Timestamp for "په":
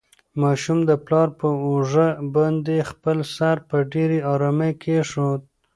1.39-1.47, 3.69-3.77